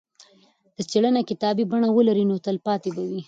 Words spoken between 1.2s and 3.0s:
کتابي بڼه ولري نو تلپاتې